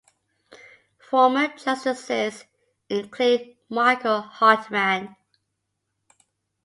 Former 0.97 1.49
justices 1.57 2.45
include 2.89 3.55
Michael 3.69 4.21
Hartmann. 4.21 5.15